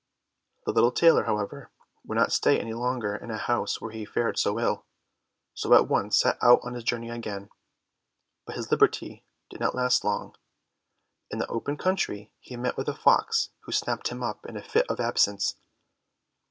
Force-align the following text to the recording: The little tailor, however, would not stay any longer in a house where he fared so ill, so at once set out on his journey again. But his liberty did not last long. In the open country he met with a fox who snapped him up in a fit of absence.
The 0.65 0.71
little 0.71 0.91
tailor, 0.91 1.25
however, 1.25 1.69
would 2.03 2.17
not 2.17 2.31
stay 2.31 2.59
any 2.59 2.73
longer 2.73 3.15
in 3.15 3.29
a 3.29 3.37
house 3.37 3.79
where 3.79 3.91
he 3.91 4.03
fared 4.03 4.39
so 4.39 4.59
ill, 4.59 4.87
so 5.53 5.75
at 5.75 5.87
once 5.87 6.17
set 6.19 6.39
out 6.41 6.61
on 6.63 6.73
his 6.73 6.83
journey 6.83 7.11
again. 7.11 7.51
But 8.47 8.55
his 8.55 8.71
liberty 8.71 9.23
did 9.51 9.59
not 9.59 9.75
last 9.75 10.03
long. 10.03 10.35
In 11.29 11.37
the 11.37 11.45
open 11.51 11.77
country 11.77 12.33
he 12.39 12.57
met 12.57 12.77
with 12.77 12.89
a 12.89 12.95
fox 12.95 13.49
who 13.59 13.71
snapped 13.71 14.07
him 14.07 14.23
up 14.23 14.43
in 14.47 14.57
a 14.57 14.63
fit 14.63 14.87
of 14.89 14.99
absence. 14.99 15.57